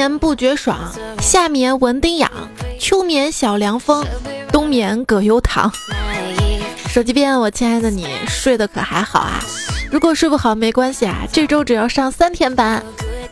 [0.00, 0.90] 眠不觉爽，
[1.20, 2.30] 夏眠蚊叮痒，
[2.78, 4.02] 秋眠小凉风，
[4.50, 5.70] 冬眠葛优躺。
[6.88, 9.44] 手机边，我亲爱的你睡得可还好啊？
[9.90, 12.82] 如果睡不好没关系啊，这周只要上三天班，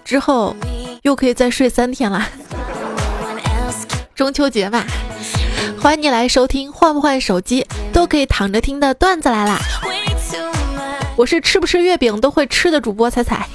[0.05, 0.55] 之后
[1.01, 2.29] 又可以再睡三天了。
[4.15, 4.85] 中秋节嘛，
[5.81, 9.59] 欢迎你来收听，换不换手机都可以躺着听的段子来啦！
[11.17, 13.49] 我是吃不吃月饼都会吃的主播彩彩。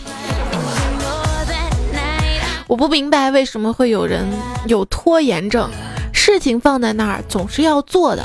[2.74, 4.28] 我不明白为什么会有人
[4.66, 5.70] 有拖延症，
[6.12, 8.24] 事情放在那儿总是要做的，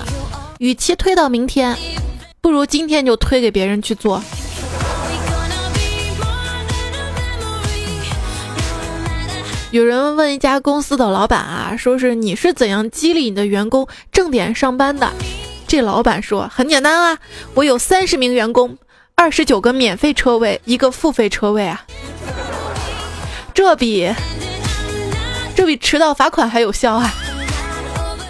[0.59, 1.77] 与其推到明天，
[2.41, 4.23] 不如今天就推给别人去做。
[9.71, 15.13] 有人问一家公司的老板啊，说是你是怎样激励你的员工正点上班的？
[15.67, 17.19] 这老板说很简单啊，
[17.53, 18.79] 我有三十名员工，
[19.15, 21.85] 二十九个免费车位，一个付费车位啊。
[23.59, 24.09] 这比
[25.57, 27.13] 这比迟到罚款还有效啊！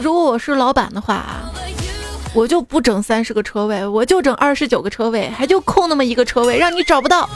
[0.00, 1.52] 如果我是老板的话啊，
[2.32, 7.28] 我就不整三十个车位，我就整二十九个车位，还就空那么一个车位，让你找不到。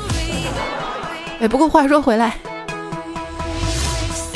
[1.38, 2.38] 哎，不过话说回来，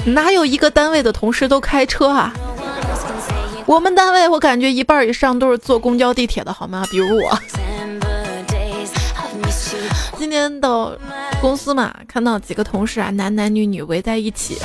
[0.05, 2.35] 哪有一个单位的同事都开车啊？
[3.65, 6.85] 我们单位我感觉一半以上都是坐公交地铁的，好吗？
[6.91, 7.39] 比如我。
[10.19, 10.93] 今天到
[11.41, 14.59] 公司嘛，看到几个同事啊，男男女女围在一起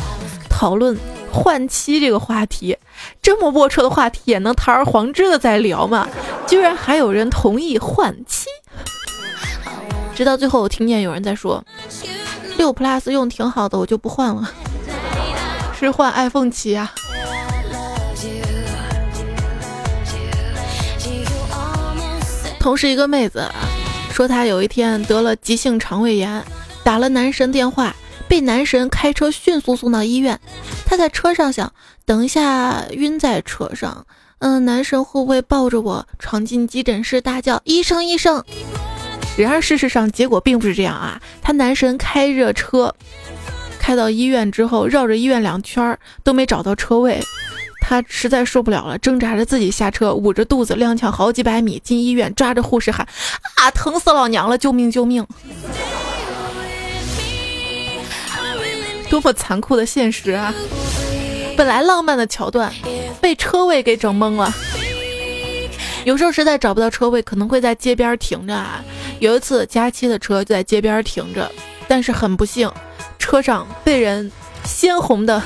[0.49, 0.97] 讨论
[1.31, 2.75] 换妻这个话题，
[3.21, 6.07] 这么龌龊的话题也能堂而皇之的在聊嘛？
[6.47, 8.47] 居然还有人同意换妻。
[10.15, 11.63] 直到最后，我听见有人在说，
[12.57, 14.49] 六 plus 用挺好的，我就不换了，
[15.77, 16.91] 是换 iPhone 七啊。
[22.59, 23.53] 同事一个妹子啊。
[24.11, 26.43] 说她有一天得了急性肠胃炎，
[26.83, 27.95] 打了男神电话，
[28.27, 30.39] 被男神开车迅速送到医院。
[30.85, 31.71] 他在车上想，
[32.05, 34.05] 等一下晕在车上，
[34.39, 38.43] 嗯，男神会不会抱着我闯进急诊室大叫医生医生？
[39.37, 42.93] 然而事实上结果并不是这样啊，他男神开着车
[43.79, 47.21] 开到医院之后，绕着医院两圈都没找到车位。
[47.79, 53.07] 他实在受不了了，挣扎着自己下车，捂着肚子踉跄好几百米进医院，抓着护士喊
[53.57, 54.57] ：“啊，疼死老娘了！
[54.57, 55.25] 救命救命！”
[59.11, 60.53] 多么残酷的现实啊！
[61.57, 62.73] 本来浪漫的桥段，
[63.19, 64.49] 被车位给整懵了。
[66.05, 68.81] 有时候实在找不到车位，可能会在街边停着啊。
[69.19, 71.51] 有一次，佳期的车就在街边停着，
[71.89, 72.71] 但是很不幸，
[73.19, 74.31] 车上被人
[74.63, 75.43] 鲜红的。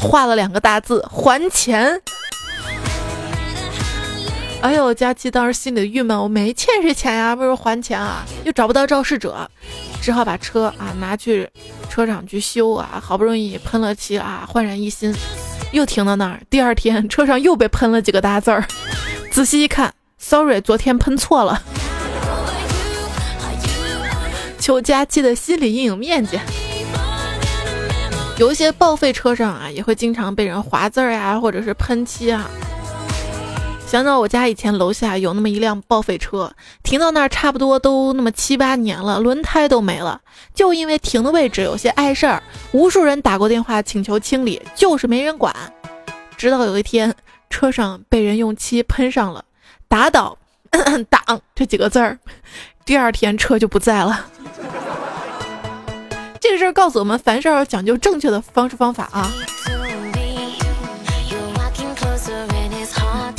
[0.00, 2.02] 画了两个大字“还钱”，
[4.60, 9.48] 哎呦，佳期当时心里郁闷，我没欠谁钱呀，不如还钱啊，又找不到肇事者，
[10.06, 11.50] 只好把车啊拿去
[11.90, 15.12] 车厂去修啊，好不容易喷了漆啊，焕然一新，
[15.72, 16.40] 又停到那儿。
[16.48, 18.64] 第二天车上又被喷了几个大字儿，
[19.32, 21.60] 仔细一看，sorry，昨天喷错了，
[24.60, 26.38] 求佳期的心理阴影面积。
[28.38, 32.48] 有一些报废车上啊，也会经常被人划字儿呀，或者是喷漆啊。
[33.86, 36.52] 想到我家以前楼下有那么一辆报废车，
[36.82, 40.20] 停到那儿差不多都那么七八年了，轮胎都没了，
[40.52, 42.42] 就因为停的位置有些碍事儿，
[42.72, 45.54] 无数人打过电话请求清理，就是没人管。
[46.36, 47.14] 直到有一天，
[47.48, 49.44] 车上被人用漆喷上了
[49.86, 50.36] “打倒
[51.08, 52.18] 党”这几个字儿，
[52.84, 54.26] 第二天车就不在了。
[56.40, 59.30] 这个事儿告诉我们，凡事要讲究正确的方式方法啊。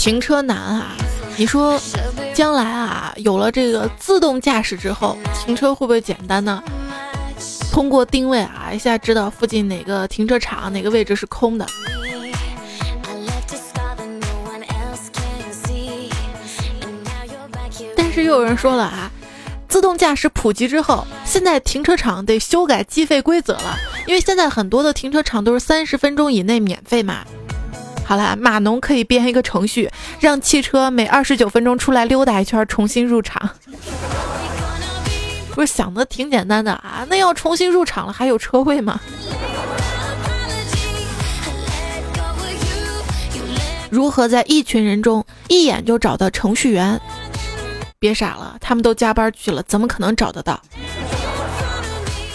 [0.07, 0.95] 停车难啊！
[1.35, 1.77] 你说，
[2.33, 6.63] 将来啊，有了这个自动驾驶之后，停车会不会简单呢？
[7.73, 11.67] 通过定位啊，一下知道附近哪个停车场哪个位置是空的。
[17.93, 19.11] 但是又有人说了啊。
[19.67, 27.25] 自动驾驶普及之后，现在停车场得修改计费规则了，因为现在很多的停车场都是三十分钟以内免费嘛。
[28.07, 33.49] 好了，码农可以编一个程序，让汽车每二十九分钟出来溜达一圈，重新入场。
[35.53, 37.05] 不是想的挺简单的啊？
[37.09, 38.97] 那要重新入场了，还有车位吗？
[43.89, 46.97] 如何在一群人中一眼就找到程序员？
[47.99, 50.61] 别傻了，他们都加班去了，怎么可能找得到？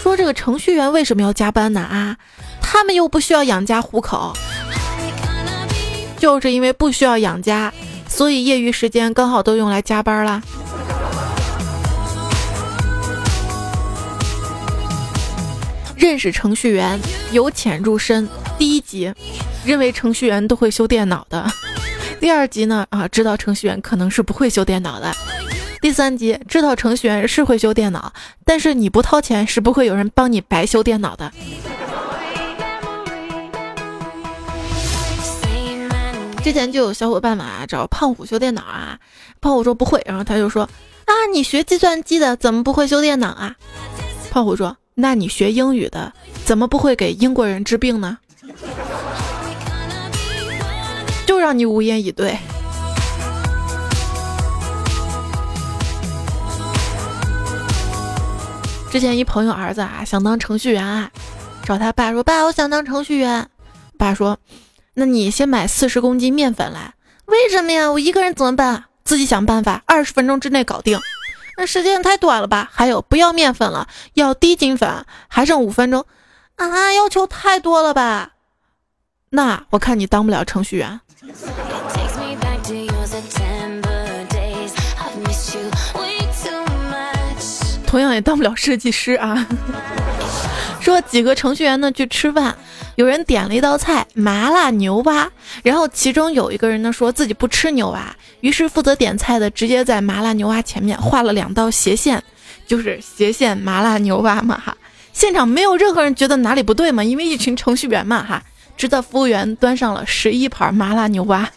[0.03, 1.81] 说这个程序员为什么要加班呢？
[1.81, 2.17] 啊，
[2.61, 4.35] 他们又不需要养家糊口，
[6.23, 7.69] 就是因为不需要养家，
[8.07, 10.41] 所以业余时间刚好都用来加班啦。
[15.97, 16.97] 认识程序员
[17.33, 18.25] 由浅入深。
[18.57, 19.13] 第一集，
[19.65, 21.45] 认为程序员都会修电脑的；
[22.21, 25.11] 第二集呢，啊，知道程序员可能是不会修电脑的；
[25.81, 28.13] 第三集，知道程序员是会修电脑，
[28.45, 31.29] 但是你不掏钱是不会有人帮你白修电脑的。
[36.43, 38.99] 之前就有小伙伴嘛找胖虎修电脑啊，
[39.39, 40.63] 胖虎说不会，然后他就说
[41.05, 43.55] 啊，你学计算机的怎么不会修电脑啊？
[44.29, 46.11] 胖虎说，那你学英语的
[46.43, 48.17] 怎么不会给英国人治病呢？
[51.25, 52.37] 就让你无言以对。
[58.91, 61.09] 之前一朋友儿子啊想当程序员啊，
[61.63, 63.49] 找他爸说爸，我想当程序员，
[63.97, 64.37] 爸说。
[64.95, 66.93] 那你先买四十公斤面粉来，
[67.25, 67.91] 为什么呀？
[67.91, 68.85] 我一个人怎么办？
[69.03, 70.99] 自己想办法，二十分钟之内搞定。
[71.57, 72.69] 那时间太短了吧？
[72.71, 76.05] 还有，不要面粉了，要低筋粉，还剩五分钟。
[76.57, 78.33] 啊，要求太多了吧？
[79.31, 80.99] 那我看你当不了程序员，
[87.87, 89.47] 同样也当不了设计师啊。
[90.79, 92.55] 说几个程序员呢去吃饭。
[92.95, 95.29] 有人点了一道菜麻辣牛蛙，
[95.63, 102.23] 然后其中有一个人呢说自己不吃牛蛙，于是负责点菜的直接在麻辣牛蛙前面画了两道斜线，
[102.67, 104.77] 就是斜线麻辣牛蛙嘛哈。
[105.11, 108.43] 现场没有任何人觉得哪里不对嘛，因为一群程序员嘛哈。
[108.75, 111.47] 直到服务员端上了十一盘麻辣牛蛙，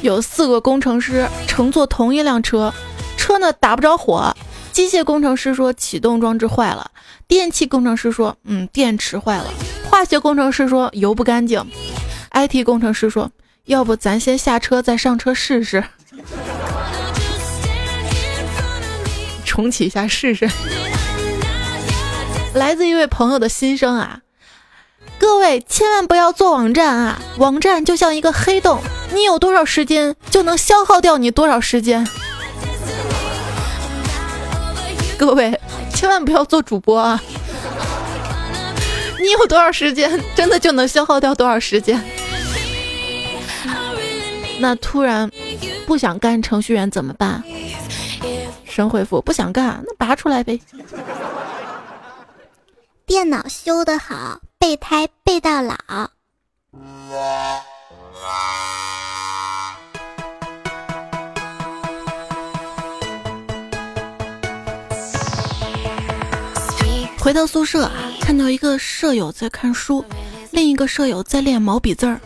[0.00, 2.72] 有四个工程师乘坐同一辆车，
[3.16, 4.32] 车呢打不着火。
[4.78, 6.88] 机械工程师说启动装置坏了，
[7.26, 9.52] 电气工程师说嗯电池坏了，
[9.90, 11.60] 化学工程师说油不干净
[12.30, 13.28] ，IT 工程师说
[13.64, 15.82] 要不咱先下车再上车试试，
[19.44, 20.48] 重启一下试试。
[22.54, 24.20] 来自一位朋友的心声啊，
[25.18, 28.80] 各位千万不要做网站啊，网站就像一个黑洞，
[29.12, 32.06] 你有多少时间就能消耗掉你多少时间。
[35.18, 35.60] 各位，
[35.92, 37.20] 千万不要做主播啊！
[39.18, 42.00] 你有多少时间，真的就能消耗掉多少时间。
[44.60, 45.30] 那突然
[45.86, 47.42] 不想干程序员怎么办？
[48.64, 50.60] 神回复：不想干，那拔出来呗。
[53.04, 55.76] 电脑修得好，备胎备到老。
[67.28, 67.92] 回到宿舍啊，
[68.22, 70.02] 看到一个舍友在看书，
[70.50, 72.18] 另一个舍友在练毛笔字儿，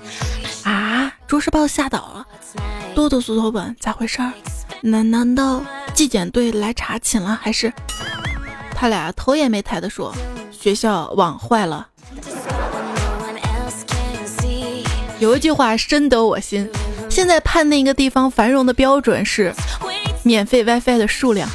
[0.63, 2.25] 啊，着实把我吓到了。
[2.95, 4.33] 哆哆嗦嗦问咋回事儿？
[4.81, 5.61] 难难道
[5.93, 7.37] 纪检队来查寝了？
[7.43, 7.73] 还是
[8.77, 10.15] 他俩头也没抬的说
[10.53, 11.89] 学校网坏了？
[15.19, 16.71] 有一句话深得我心，
[17.11, 19.53] 现在判定一个地方繁荣的标准是
[20.23, 21.49] 免费 WiFi 的数量。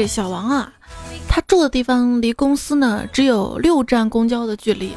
[0.00, 0.72] 这小王啊，
[1.28, 4.94] 他住的地方离公司呢只有六站公交的距离。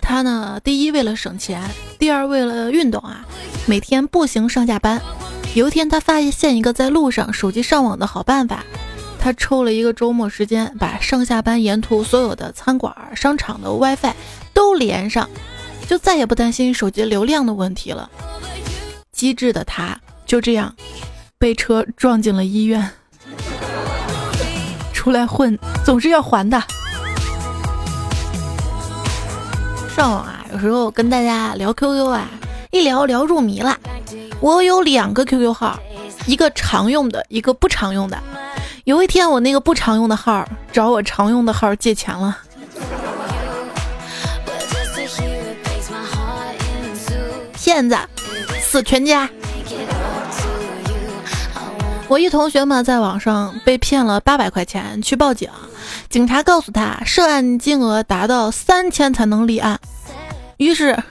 [0.00, 1.60] 他呢，第一为了省钱，
[1.98, 3.26] 第二为了运动啊，
[3.66, 5.02] 每天步行上下班。
[5.56, 8.64] 有一天，他发现一个在路上手机上网的好办法，
[9.18, 14.14] 他抽了一个周末时间，把上下班沿途所有的餐馆、商场的 WiFi
[14.54, 15.28] 都连上，
[15.88, 18.08] 就再也不担心手机流量的问题了。
[19.10, 20.76] 机智的他，就这样
[21.38, 22.88] 被车撞进了医院。
[25.02, 26.62] 出来混总是要还的。
[29.96, 32.28] 上网啊，有时候跟大家聊 QQ 啊，
[32.70, 33.76] 一聊聊入迷了。
[34.38, 35.76] 我有两个 QQ 号，
[36.24, 38.16] 一个常用的，一个不常用的。
[38.84, 42.38] 有一天，我那个不常用的号找我常用的号借钱了。
[47.56, 47.98] 骗子，
[48.60, 49.28] 死全家！
[52.08, 55.48] 我一同学嘛，在网上被骗了八百块钱，去报警。
[56.10, 59.80] 警察告诉他，涉案金额达到三千才能立案。
[60.58, 61.02] 于是，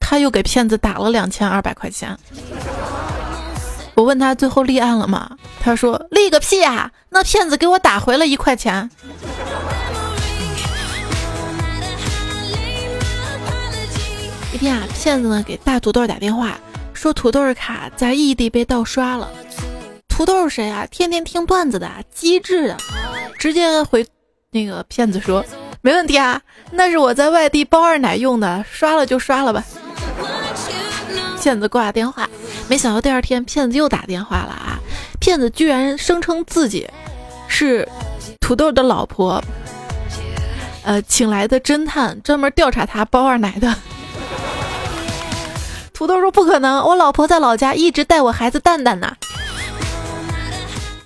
[0.00, 2.18] 他又给骗子打了两千二百块钱。
[3.94, 5.30] 我问他最后立案了吗？
[5.60, 6.90] 他说立个屁啊！
[7.10, 8.90] 那骗子给我打回了一块钱。
[14.52, 16.58] 一天啊，骗子呢给大土豆打电话，
[16.92, 19.30] 说土豆的卡在异地被盗刷了。
[20.18, 20.84] 土豆是谁啊？
[20.90, 22.76] 天天听段子的，机智的，
[23.38, 24.04] 直接回
[24.50, 25.44] 那个骗子说，
[25.80, 29.62] 没问题啊，那是我在外地包二奶用的，刷了就刷了吧。
[31.40, 32.28] 骗子挂了电话，
[32.66, 34.80] 没想到第二天骗子又打电话了啊！
[35.20, 36.90] 骗子居然声称自己
[37.46, 37.88] 是
[38.40, 39.40] 土豆的老婆，
[40.82, 43.72] 呃，请来的侦探专门调查他包二奶的。
[45.94, 49.14] 土豆说不可能，我老婆在老家一直带我孩子蛋蛋呢。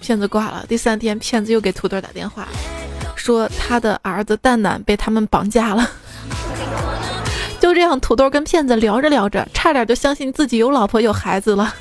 [0.02, 2.46] 骗子挂了，第三天骗子又给土豆打电话，
[3.14, 5.88] 说他的儿子蛋蛋被他们绑架了。
[7.60, 11.72] 就这样，土豆跟骗子聊着聊着，差点就相信自己有老婆有孩子了。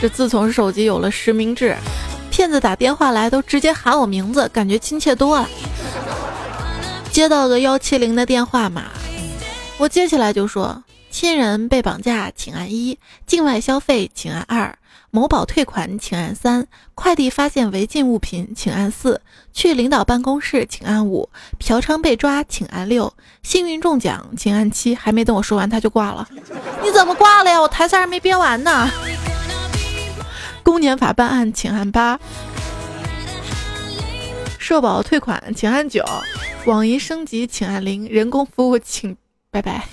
[0.00, 1.76] 这自从手机有了实名制，
[2.30, 5.48] 骗子打电话来都直接喊我名字，感觉亲切多了。
[7.10, 8.84] 接到个幺七零的电话码，
[9.76, 14.76] 我接起来就说：“亲人被绑架，请按一；境外消费，请按二。”
[15.12, 16.62] 某宝退款，请按三；
[16.94, 19.16] 快递发现违禁物品，请按四；
[19.52, 23.12] 去领导办公室，请按五；嫖娼被抓，请按六；
[23.42, 24.94] 幸运中奖，请按七。
[24.94, 26.28] 还没等我说完，他就挂了。
[26.80, 27.60] 你怎么挂了呀？
[27.60, 28.88] 我台词还没编完呢。
[30.62, 32.16] 公检法办案，请按八；
[34.60, 36.04] 社保退款，请按九；
[36.66, 39.16] 网银升级，请按零；人工服务，请
[39.50, 39.88] 拜拜。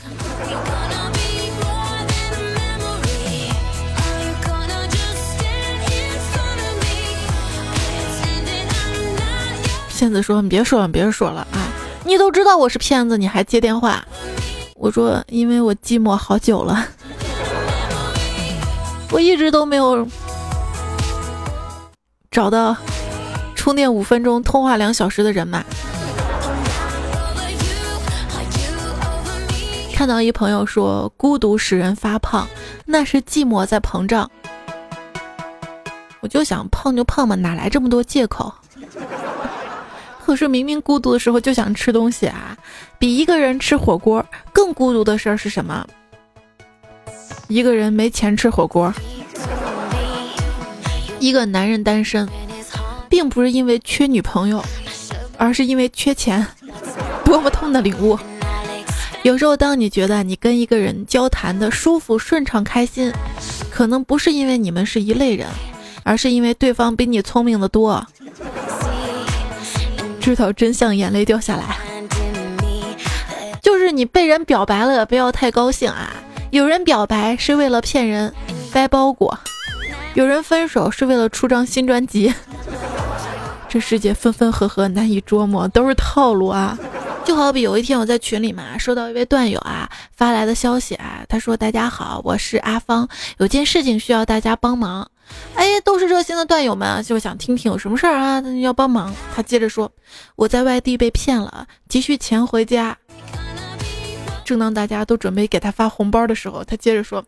[9.97, 11.57] 骗子说：“你别说了，别说了啊！
[12.05, 14.05] 你都知道我是骗子，你还接电话？”
[14.77, 16.85] 我说：“因为我寂寞好久了，
[19.09, 20.07] 我一直都没有
[22.29, 22.77] 找到
[23.55, 25.63] 充电五分钟、通话两小时的人嘛。”
[29.95, 32.47] 看到一朋友说：“孤独使人发胖，
[32.85, 34.29] 那是寂寞在膨胀。”
[36.21, 38.53] 我就想胖就胖嘛，哪来这么多借口？
[40.27, 42.57] 可是明明孤独的时候就想吃东西啊！
[42.99, 45.87] 比一个人吃火锅更孤独的事儿是什么？
[47.47, 48.93] 一个人没钱吃火锅。
[51.21, 52.27] 一个男人单身，
[53.07, 54.61] 并不是因为缺女朋友，
[55.37, 56.45] 而是因为缺钱。
[57.23, 58.19] 多么痛的领悟！
[59.23, 63.13] 有时候，当你觉得你跟一个人交谈的舒服、顺畅、开心，
[63.71, 65.47] 可能不是因为你们是一类人，
[66.03, 68.05] 而是因为对方比你聪明的多。
[70.27, 71.63] 知道真相，眼泪掉下来。
[73.61, 76.11] 就是你被人表白了，不要太高兴啊！
[76.51, 78.33] 有人表白是为了骗人
[78.73, 79.39] 掰包裹，
[80.15, 82.33] 有人分手是为了出张新专辑。
[83.69, 86.77] 这世界分分合合难以捉摸，都是套路啊！
[87.23, 93.07] 就好比有一天我在群里嘛，收到一位段友啊发来的消息啊，他说：“大家好，我是阿芳，
[93.37, 95.09] 有件事情需要大家帮忙。”
[95.55, 98.41] 哎，都是热心的段友们，就想听听有什么事儿啊？
[98.61, 99.13] 要帮忙。
[99.35, 99.91] 他接着说
[100.35, 102.97] ：“我在外地被骗了，急需钱回家。”
[104.45, 107.23] 正当大家都准备给他发红包的时候，他接着说：“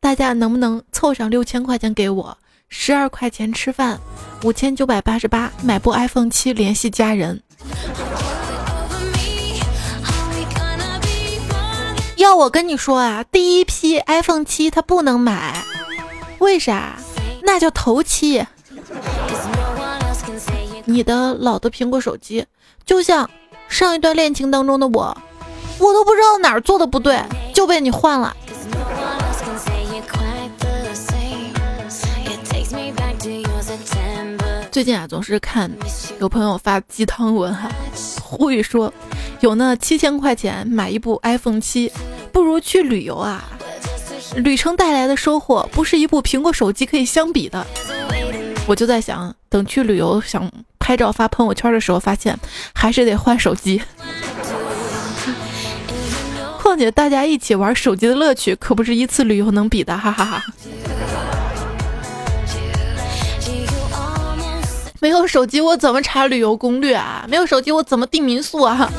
[0.00, 2.36] 大家能不能凑上六千块钱给我？
[2.68, 3.98] 十二块钱吃饭，
[4.42, 7.42] 五千九百八十八买部 iPhone 七联系家人。”
[12.16, 15.64] 要我跟你说啊，第一批 iPhone 七它不能买，
[16.40, 16.98] 为啥？
[17.50, 18.44] 那叫头七。
[20.84, 22.44] 你的老的苹果手机，
[22.84, 23.28] 就像
[23.68, 25.16] 上一段恋情当中的我，
[25.78, 27.18] 我都不知道哪儿做的不对，
[27.54, 28.36] 就被你换了。
[34.70, 35.70] 最近啊，总是看
[36.20, 37.70] 有朋友发鸡汤文哈，
[38.22, 38.92] 呼吁说，
[39.40, 41.90] 有那七千块钱买一部 iPhone 七，
[42.30, 43.42] 不如去旅游啊。
[44.36, 47.66] 旅程带来的收获不是一部苹果手机可以相比的。
[48.66, 52.38] 我就在想，等去旅游想拍照发朋友圈的时候，发现
[52.74, 53.82] 还是得换手机。
[56.60, 60.44] 况且大家一起玩手机的乐趣可不是一次旅游能比的，哈哈哈。
[65.00, 67.24] 没有手机我怎么查旅游攻略啊？
[67.28, 68.90] 没有手机我怎么订民宿啊？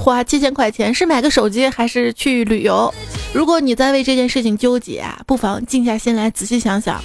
[0.00, 2.92] 花七千块钱是买个手机还是去旅游？
[3.34, 7.02] 如果你在为这件事情纠结啊，不妨静下心来仔细想想，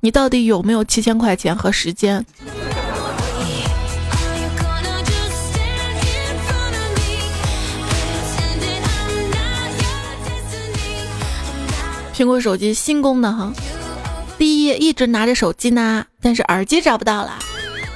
[0.00, 2.24] 你到底有没有七千块钱和时间？
[12.16, 13.52] 苹果手机新功能哈，
[14.38, 17.32] 第一，一直拿着手机呢，但是耳机找不到了；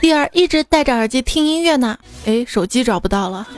[0.00, 3.49] 第二，一直戴着耳机听音乐呢，哎，手机找不到了。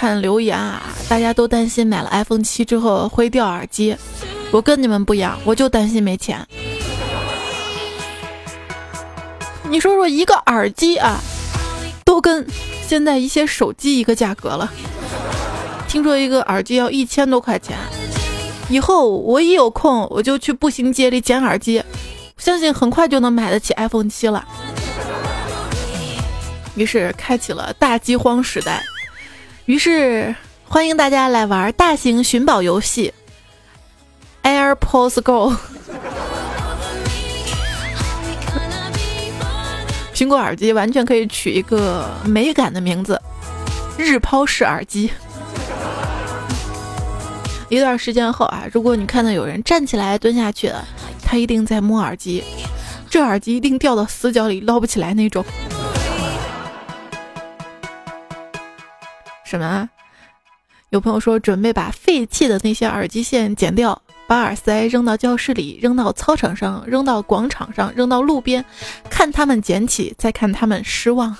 [0.00, 3.96] 看留言啊，大家都担心买了 iPhone 七之后会掉耳机。
[4.52, 6.46] 我跟你们不一样，我就担心没钱。
[9.68, 11.20] 你说说一个耳机啊，
[12.04, 12.46] 都跟
[12.86, 14.72] 现在一些手机一个价格了。
[15.88, 17.76] 听说一个耳机要一千多块钱，
[18.70, 21.82] 以后我一有空我就去步行街里捡耳机，
[22.36, 24.46] 相信很快就能买得起 iPhone 七了。
[26.76, 28.80] 于是开启了大饥荒时代，
[29.68, 30.34] 于是
[30.64, 33.12] 欢迎大家来玩大型寻宝游戏
[34.42, 35.54] AirPods Go。
[40.14, 43.20] 苹果耳机完全可以取一个美感的名字——
[43.98, 45.10] 日抛式耳机。
[47.68, 50.82] 一段时间后啊，如果你看到有人站起来蹲下去了，
[51.22, 52.42] 他一定在摸耳机，
[53.10, 55.44] 这耳机一定掉到死角里捞不起来那种。
[59.48, 59.88] 什么？
[60.90, 64.00] 有朋友说准备把废弃的那些耳机线剪掉。
[64.26, 68.62] 把耳塞扔到教室里，扔到操场上，扔到广场上，扔到路边，
[69.08, 71.34] 看他们捡起，再看他们失望。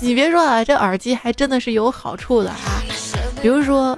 [0.00, 2.82] 你别说啊，这耳机还真的是有好处的啊。
[3.40, 3.96] 比如说，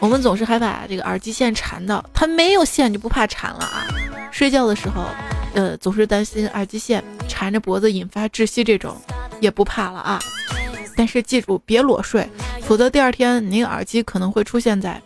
[0.00, 3.84] 我们总是害怕这个耳机线缠到，它没有线就不怕缠了啊。
[4.30, 5.04] 睡觉的时候，
[5.56, 8.94] 呃，总是担心耳机线缠着脖子引发窒息，这种
[9.40, 10.20] 也不怕了啊。
[10.94, 12.28] 但是记住，别裸睡，
[12.60, 15.00] 否则第二天你耳机可能会出现在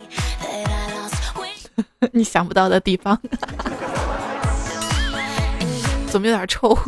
[2.11, 3.17] 你想不到的地方。
[6.11, 6.77] 怎么有点臭？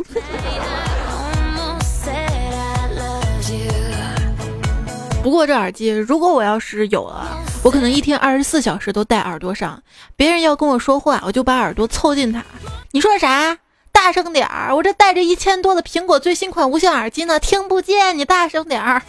[5.23, 7.25] 不过这耳机，如果我要是有了，
[7.63, 9.81] 我可能一天二十四小时都戴耳朵上，
[10.17, 12.43] 别人要跟我说话，我就把耳朵凑近他。
[12.91, 13.57] 你说啥？
[13.93, 14.75] 大声点儿！
[14.75, 18.17] 我这戴着一千多的苹果最新款无线耳机呢，听不见。
[18.17, 19.01] 你大声点儿。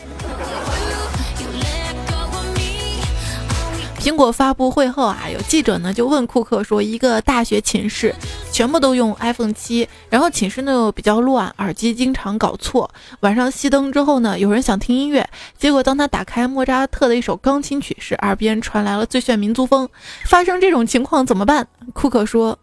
[4.04, 8.14] 苹果发布会后啊，有记者呢就问库克说，一个大学寝室
[8.52, 12.90] 全部都用 iPhone 七，然后寝室呢又比较乱，耳机经常搞错。
[13.20, 19.88] 晚上熄灯之后呢，有人想听音乐，结果当他打开莫扎特的一首钢琴曲时，耳边传来了最炫民族风。
[20.26, 21.66] 发生这种情况怎么办？
[21.94, 22.58] 库克说。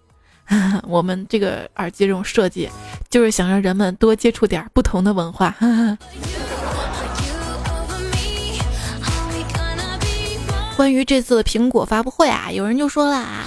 [0.86, 2.70] 我们这个耳机这种设计，
[3.10, 5.56] 就是想让人们多接触点不同的文化。
[10.76, 13.46] 关于这次的苹果发布会啊，有人就说了啊，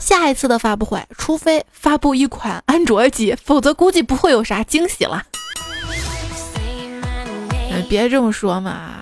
[0.00, 5.22] 下一次的发布会，除非发布一款安卓机，否则估计不会有啥惊喜了。
[7.88, 8.94] 别这么说嘛，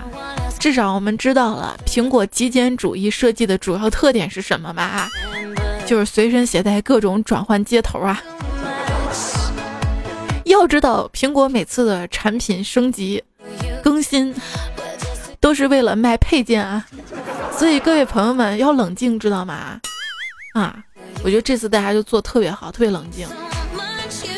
[0.59, 5.09] 至少我们知道了苹果极简主义设计的主要特点是什么吧？
[5.87, 8.23] 就是随身携带各种转换接头啊！
[10.45, 13.23] 要知道，苹果每次的产品升级、
[15.41, 16.87] 都是为了卖配件啊！
[17.57, 19.81] 所以各位朋友们要冷静，知道吗？
[20.55, 20.77] 啊，
[21.25, 23.27] 我觉得这次大家就做特别好，特别冷静。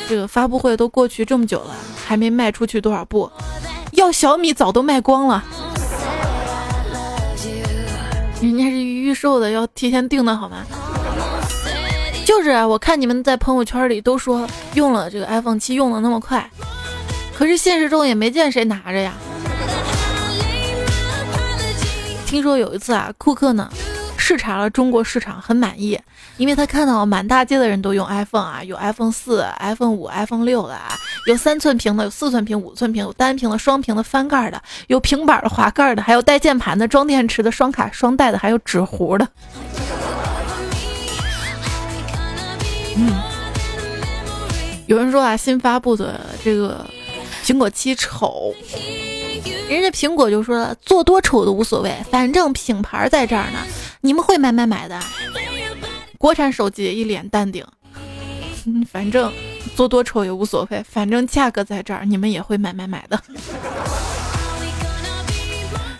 [0.09, 1.75] 这个发布会都过去这么久了，
[2.07, 3.31] 还没卖出去多少部，
[3.93, 5.43] 要小米早都卖光了。
[8.41, 10.65] 人家是预售的，要提前订的好吗？
[12.25, 16.49] 就是啊，我看你们在朋友圈里都说用了这个 iPhone 七用的那么快，
[17.35, 19.15] 可是现实中也没见谁拿着呀。
[22.33, 23.71] 听说有一次啊，库克呢
[24.17, 26.01] 视察了中国市场，很满意，
[26.39, 39.29] 因为他看到满大街的人都用 iPhone 啊，有 iPhone 四、iPhone 五、iPhone 六的啊，有三寸屏的，有四寸屏、五寸屏，有单屏的、双屏的、翻盖的，有平板的、滑盖的，还有带键盘的、装电池的、双卡双待的，还有纸糊的。
[42.97, 43.13] 嗯，
[44.87, 46.83] 有人说啊，新发布的这个
[47.45, 48.55] 苹果七丑，
[49.69, 53.59] 人家苹果就说了，做多丑都无所谓，反正品牌在这儿呢，
[54.01, 55.01] 你们会买买买的。
[56.19, 57.65] 国产手机一脸淡定，
[58.91, 59.33] 反正
[59.75, 63.21] 做多丑也无所谓，反正价格在这儿，你们也会买买买的。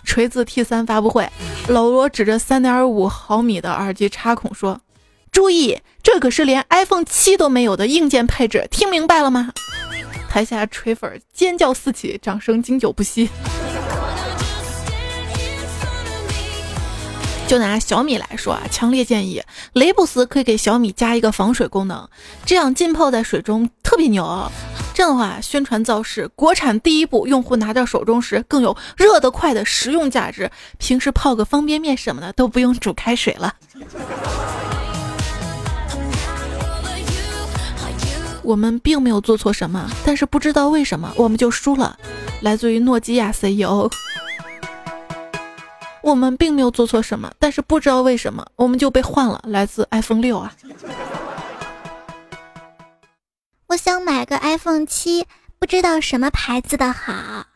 [0.05, 1.27] 锤子 T 三发布会，
[1.69, 4.81] 老罗指着三点五毫米的耳机插孔说。
[5.33, 9.51] 注意，这可是连 iPhone 七都没有的硬件配置，听明白了吗？
[10.33, 13.29] 台下锤粉尖叫四起，掌声经久不息。
[17.47, 19.43] 就拿小米来说啊，强烈建议
[19.75, 22.09] 雷布斯可以给小米加一个防水功能，
[22.47, 24.51] 这样浸泡在水中特别牛。
[24.95, 33.55] 这样的话，宣传造势，国产第一步，用户拿到手中时更有热得快的实用价值，平时泡个方便面什么的都不用煮开水了。
[38.43, 41.97] 我们并没有做错什么，但是不知道为什么我们就输了。
[42.41, 43.89] 来自于诺基亚 CEO。
[46.03, 49.41] 我们并没有做错什么，但是不知道为什么我们就被换了。
[49.47, 50.53] 来自 iPhone 六啊。
[53.69, 55.27] 我想买个 iPhone 七，
[55.61, 57.47] 不知道什么牌子的好。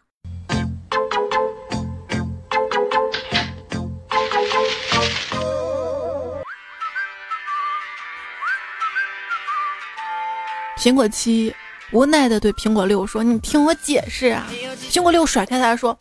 [10.76, 11.54] 苹果七
[11.92, 14.46] 无奈的对苹果六说：“你听我解释啊！”
[14.90, 15.96] 苹果六甩开他说：“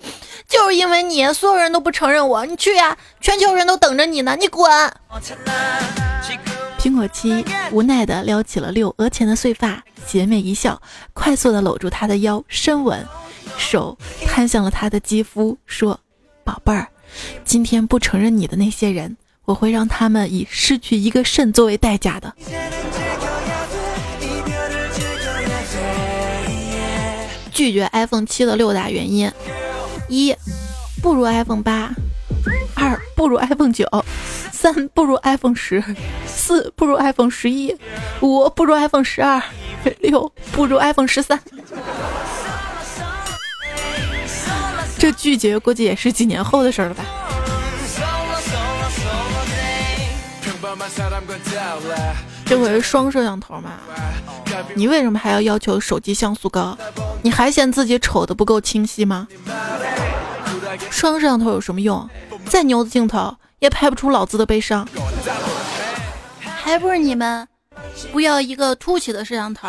[0.47, 2.97] 就是因为你，所有人都不承认我，你去呀！
[3.21, 4.69] 全球人都等着你呢，你滚！”
[6.79, 10.79] 苹果七无奈的撩起了六额前的碎发，邪魅一笑，
[11.13, 13.03] 快速的搂住他的腰，深吻，
[13.57, 15.99] 手探向了他的肌肤，说
[16.43, 16.87] ：“宝贝儿，
[17.43, 22.33] 今天不承认你的那些人，我会让他们以失去一个肾作为代价的。”
[27.55, 29.31] 拒绝 iPhone 七的六大原因：
[30.09, 30.35] 一，
[31.01, 31.87] 不如 iPhone 八；
[32.75, 33.85] 二，不如 iPhone 九；
[34.51, 35.81] 三，不如 iPhone 十；
[36.27, 37.73] 四，不如 iPhone 十一；
[38.19, 39.41] 五，不如 iPhone 十二；
[40.01, 41.39] 六，不如 iPhone 十三。
[44.99, 47.05] 这拒绝估计也是几年后的事了吧？
[52.45, 53.71] 这回是双摄像头嘛？
[54.75, 56.77] 你为什么还要要求手机像素高？
[57.21, 59.27] 你还嫌自己丑的不够清晰吗？
[60.91, 62.07] 双摄像头有什么用？
[62.47, 64.87] 再牛的镜头也拍不出老子的悲伤。
[66.41, 67.47] 还不是你们
[68.11, 69.67] 不要一个凸起的摄像头，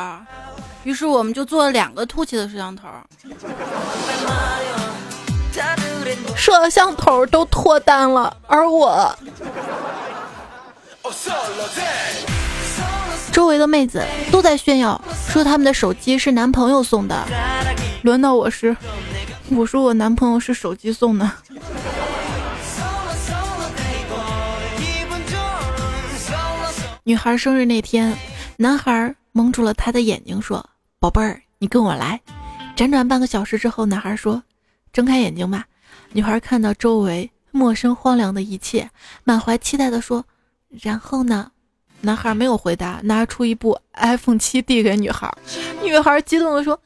[0.85, 2.87] 于是我们就做了两个凸起的摄像头。
[6.37, 9.17] 摄像头都脱单了，而我。
[13.37, 17.23] 周围的妹子都在炫耀，说他们的手机是男朋友送的。
[18.01, 18.75] 轮到我时，
[19.51, 21.31] 我说我男朋友是手机送的。
[27.05, 28.17] 女孩生日那天，
[28.57, 30.67] 男孩蒙住了她的眼睛，说
[30.99, 32.19] ：“宝贝儿，你跟我来。”
[32.75, 34.43] 辗转半个小时之后，男孩说
[34.95, 35.67] ：“睁开眼睛吧。”
[36.13, 38.91] 女孩看到周围陌生荒凉的一切，
[39.25, 40.25] 满怀期待地说。
[40.81, 41.51] 然后呢？
[42.01, 45.33] 男孩没有回答，拿出一部 iPhone 七递给女孩。
[45.83, 46.79] 女孩激动地说：“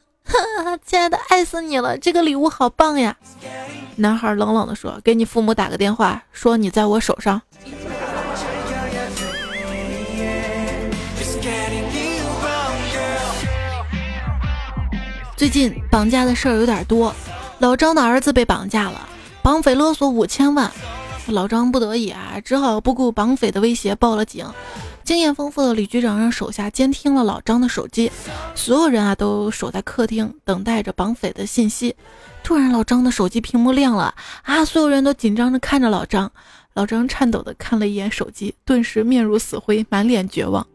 [0.85, 1.97] 亲爱的，爱死你了！
[1.97, 3.15] 这个礼物好棒呀！”
[3.97, 7.41] 男孩冷冷地说：“给你父母打个电话，说你在我手上。”
[15.35, 17.13] 最近绑架的事儿有点多，
[17.59, 19.07] 老张的儿子被绑架了，
[19.41, 20.71] 绑匪勒索五千万。
[21.27, 24.45] 老张不得已啊，只好不顾绑匪的威胁报了警。
[25.03, 28.11] 经验丰富的李局长让手下监听了老张的手机，
[28.55, 31.95] 所有人啊都守在客厅等待着绑匪的信息。
[32.43, 34.65] 突然，老张的手机屏幕亮了啊！
[34.65, 36.31] 所有人都紧张着看着老张。
[36.73, 40.65] 老张颤抖地看了一眼手机，顿时面如死灰，满脸绝望。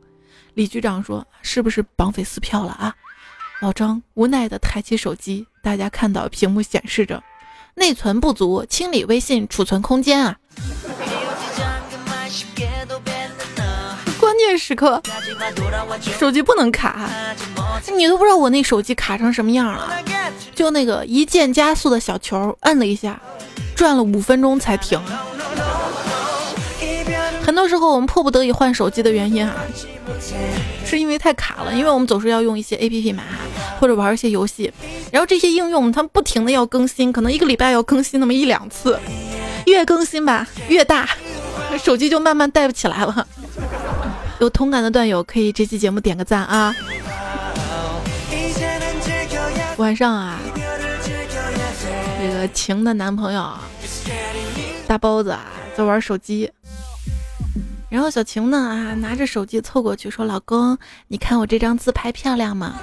[0.54, 2.94] 李局长说：“是不是绑匪撕票了啊？”
[3.62, 7.22] 老张无奈地抬起手机，大家看到屏幕显示着。
[7.74, 10.38] 内存不足，清理微信储存空间啊！
[14.48, 15.02] 键时刻，
[16.18, 17.08] 手机不能卡，
[17.94, 19.98] 你都不知道我那手机卡成什么样了。
[20.54, 23.20] 就那个一键加速的小球，摁了一下，
[23.74, 25.00] 转了五分钟才停。
[27.42, 29.54] 很多时候我们迫不得已换手机的原因啊，
[30.84, 33.22] 是因为太卡了，因为我们总是要用一些 A P P 嘛。
[33.78, 34.72] 或者玩一些游戏，
[35.12, 38.98] 然后这些应用它不停的要更新，可能一个礼拜要更新那么一两次，
[39.66, 41.06] 越更新吧越大，
[41.84, 43.28] 手机就慢慢带不起来了。
[44.38, 46.74] 有同感的段友可以这期节目点个赞啊！
[49.78, 50.38] 晚上啊，
[52.20, 53.50] 这个晴的男朋友
[54.86, 55.46] 大包子啊
[55.76, 56.50] 在玩手机。
[57.88, 60.76] 然后小晴呢啊，拿着手机凑过去说：“老公，
[61.08, 62.74] 你看我这张自拍漂亮吗？”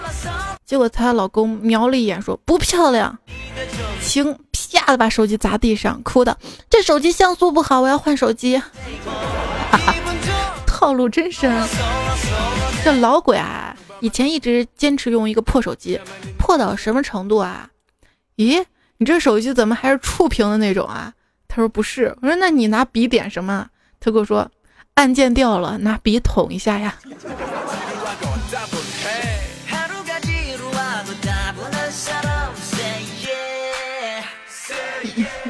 [0.66, 3.16] 结果她老公瞄了一眼说：“不漂亮。”
[4.02, 6.36] 晴啪的把手机砸地上，哭的
[6.70, 9.94] ：“这手机像素不好，我要换手机。”哈 哈
[10.84, 11.50] 套路真深。
[12.84, 15.98] 这老鬼啊，以前一直坚持用一个破手机，
[16.38, 17.70] 破到什么程度啊？
[18.36, 18.62] 咦，
[18.98, 21.14] 你这手机怎么还是触屏的那种啊？
[21.48, 22.14] 他说不是。
[22.22, 23.66] 我说那你拿笔点什么？
[24.02, 24.52] 他跟我说。
[24.96, 26.94] 按键掉了，拿笔捅一下呀。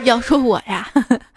[0.04, 0.88] 要说我呀，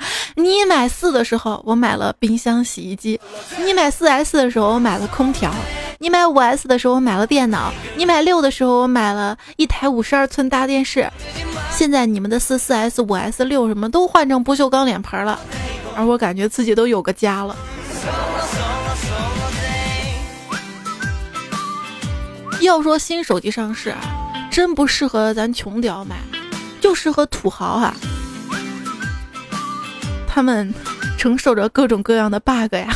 [0.47, 3.19] 你买四的时候我买了冰箱、洗衣机；
[3.65, 5.51] 你买四 S 的时候我买了空调；
[5.99, 11.11] 你买五 S 的时候我买了电脑；你买六的时候我买了一台五十二寸大电视。
[11.73, 15.37] 现在你们的四、四 S、五 S、六什么都换成不锈钢脸盆了，
[15.97, 17.57] 而我感觉自己都有个家了。
[22.61, 23.93] 要说新手机上市，
[24.49, 26.15] 真不适合咱穷屌买，
[26.81, 27.93] 就适合土豪哈。
[30.37, 30.75] 他们
[31.17, 32.95] 承受着各种各样的 bug 呀。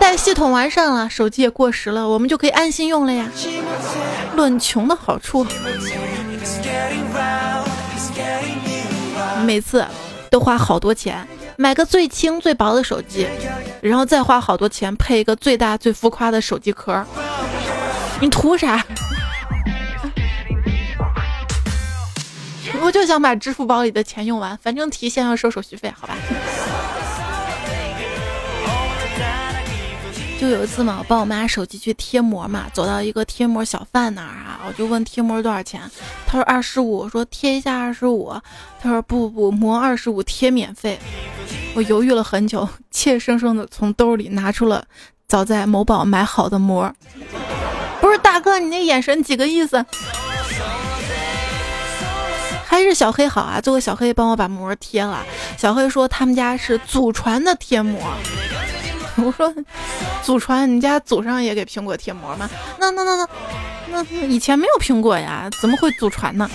[0.00, 3.24] 待系统完善了，手机也过时了，我们就可以安心用了呀。
[4.34, 5.46] 论穷的好处，
[9.44, 9.86] 每次
[10.28, 11.24] 都花好多钱
[11.56, 13.28] 买个最轻最薄的手机，
[13.80, 17.06] 然后再花好多钱配一个最大最浮夸的手机壳。
[18.20, 18.84] 你图啥？
[22.82, 26.16] 我就想把支付宝里的钱用完，反正提现要收手续费，好吧？
[30.40, 35.82] 就有一次嘛，我帮我妈手机去贴膜嘛，走到一个贴膜小贩那儿啊，我就问贴膜多少钱，
[36.26, 38.32] 他说二十五，我说贴一下二十五，
[38.80, 40.98] 他说不不不，膜二十五贴免费。
[41.74, 44.82] 我犹豫了很久，怯生生的从兜里拿出了
[45.28, 46.90] 早在某宝买好的膜。
[48.00, 49.84] 不是大哥，你那眼神几个意思？
[52.80, 55.22] 还是小黑好啊，最后小黑帮我把膜贴了。
[55.58, 58.00] 小黑说他们家是祖传的贴膜。
[59.16, 59.54] 我说，
[60.22, 62.48] 祖传，你家祖上也给苹果贴膜吗？
[62.78, 63.28] 那那那那
[63.88, 66.50] 那以前没有苹果呀，怎么会祖传呢？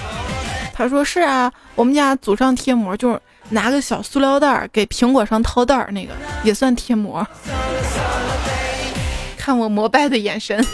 [0.74, 7.26] 他说是啊，我们家祖上贴膜就是拿个小塑料袋给苹果上套袋，那个也算贴膜。
[9.38, 10.66] 看我膜拜的眼神。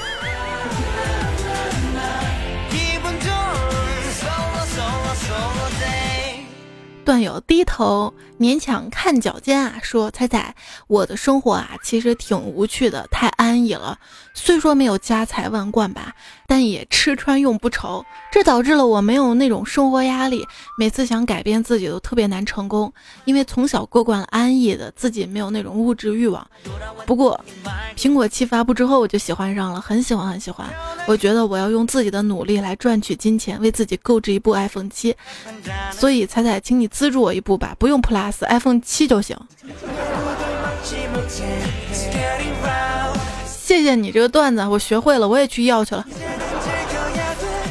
[7.03, 10.55] 段友低头勉强看脚尖啊，说彩彩，
[10.87, 13.97] 我的生活啊其实挺无趣的，太安逸了。
[14.33, 16.13] 虽说没有家财万贯吧，
[16.47, 20.45] 但也吃穿用不愁，这导致了我没有那种生活压力。
[20.77, 22.91] 每次想改变自己都特别难成功，
[23.25, 26.45] 因为从小过惯了安逸的，自己没有那种物质欲望。
[27.05, 27.39] 不过，
[27.95, 30.67] 苹果七发布之后，我就喜欢上了，很喜欢很喜欢。
[31.07, 35.15] 我觉得我要用自己的努力来赚取金钱，为自己购置一部 iPhone 七。
[35.91, 39.37] 所以彩彩，请你资助我一部吧，不用 Plus，iPhone 七就行。
[43.71, 46.05] 谢谢你这个段子，我学会了，我也去要去了。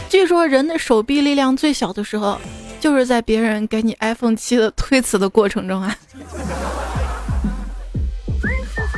[0.08, 2.40] 据说人的手臂力量最小的时候，
[2.80, 5.94] 就是在别人给你 iPhone 七的推辞的过程中啊。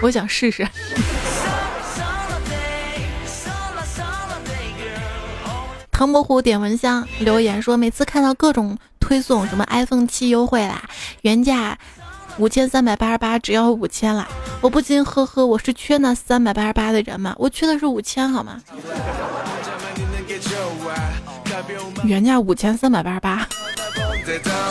[0.01, 0.65] 我想试试。
[5.91, 10.81] 唐伯虎点蚊香留言说，每次看到各种推送，什么 iPhone 七优惠啦，
[11.23, 11.77] 原价。
[12.39, 14.27] 五千三百八十八，只要五千啦！
[14.63, 17.35] 我不禁呵呵，我是缺那三百八十八的人吗？
[17.37, 18.63] 我缺的是五千，好吗？
[22.05, 23.47] 原价五千三百八十八，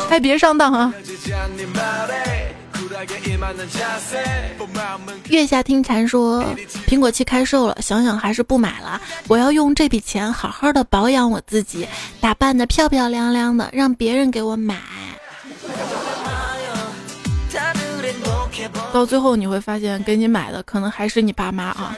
[0.09, 0.93] 哎，别上当啊！
[5.27, 6.41] 月下听蝉说，
[6.87, 9.01] 苹果七开售了，想想还是不买了。
[9.27, 11.85] 我要用这笔钱好好的保养我自己，
[12.21, 14.77] 打扮的漂漂亮亮的，让别人给我买。
[18.93, 21.95] 到最后你会发现，给你买的可能还是你爸妈啊。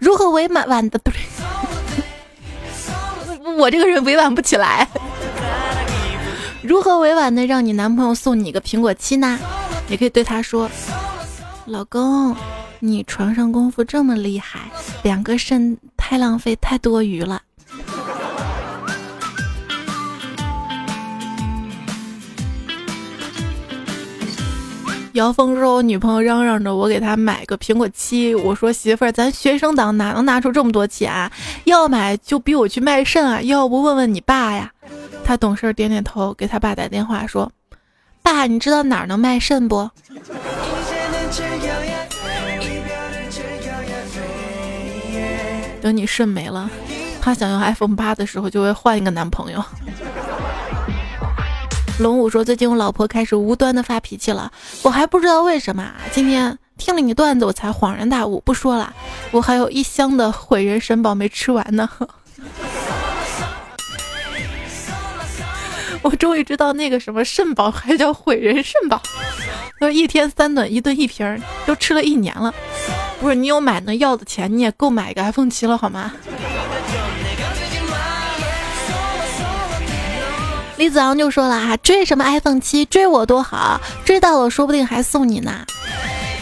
[0.00, 1.00] 如何委婉婉的？
[3.56, 4.88] 我这个人委婉不起来。
[6.62, 9.38] 如何委婉的让你男朋友送你一个苹果七呢？
[9.86, 10.68] 你可以对他说
[11.66, 12.34] ：“老公，
[12.80, 14.60] 你床上功夫这么厉害，
[15.02, 17.42] 两个肾太浪费，太多余了。”
[25.14, 31.12] 姚峰说：“我女朋友嚷嚷着我给她买个苹果七，我说媳妇儿，咱学生党哪能拿出这么多钱？
[31.12, 31.30] 啊
[31.64, 33.40] 要买就逼我去卖肾啊！
[33.42, 34.72] 要不问问你爸呀？”
[35.24, 37.50] 他懂事点点头，给他爸打电话说
[38.22, 39.88] ：“爸，你知道哪儿能卖肾不？
[45.80, 46.68] 等你肾没了，
[47.20, 49.64] 他想要 iPhone 八的时候，就会换一个男朋友。”
[52.00, 54.50] 龙五说：“最近我老婆开始无端的发脾气了，
[54.82, 55.92] 我还不知道为什么。
[56.10, 58.42] 今天听了你段子，我才恍然大悟。
[58.44, 58.92] 不说了，
[59.30, 61.88] 我还有一箱的毁人肾宝没吃完呢。
[66.02, 69.00] 我终于知道那个什么肾宝还叫毁人肾宝，
[69.78, 72.52] 说一天三顿，一顿一瓶，都吃了一年了。
[73.20, 76.12] 不是你有买那药的钱，你也够买一个 iPhone 七了好吗？”
[80.76, 82.84] 李子昂就说了啊，追什么 iPhone 七？
[82.86, 85.64] 追我多好，追到了说不定还送你呢，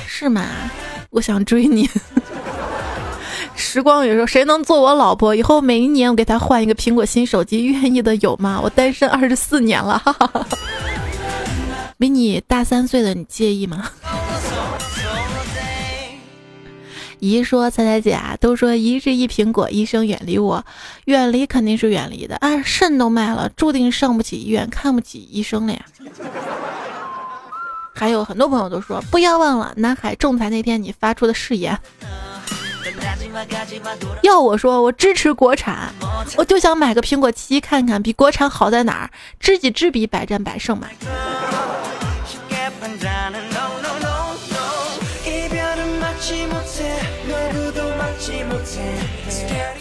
[0.06, 0.46] 是吗？
[1.10, 1.88] 我想追你。
[3.54, 5.34] 时光雨说，谁能做我老婆？
[5.34, 8.58] 以后每一年我给他换一个苹果新手机，愿意的有吗？
[8.62, 10.02] 我单身二十四年了，
[11.98, 13.90] 比你大三岁的你介意吗？
[17.22, 20.64] 姨说：“彩彩姐啊，都说一日一苹果，医生远离我，
[21.04, 25.78] 远离肯定是远离的啊，肾都卖了，注定上不起医院，看不起医生了呀。
[27.94, 31.78] ”还有很多朋友都说：“不要忘了南海仲裁那天你发出的誓言。”
[34.22, 35.94] 要我说，我支持国产，
[36.36, 39.10] 我就想买个苹果七看看，比国产好在哪儿？
[39.38, 40.88] 知己知彼，百战百胜嘛。